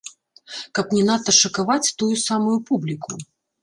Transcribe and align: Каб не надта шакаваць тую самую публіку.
Каб 0.79 0.95
не 0.97 1.03
надта 1.11 1.31
шакаваць 1.41 1.93
тую 2.03 2.11
самую 2.27 2.57
публіку. 2.73 3.25